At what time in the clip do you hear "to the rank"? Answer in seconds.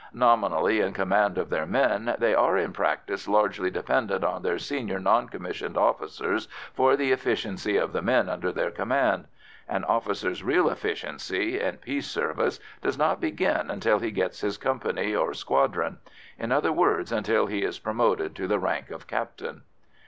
18.37-18.89